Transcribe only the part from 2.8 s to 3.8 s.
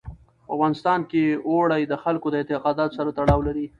سره تړاو لري.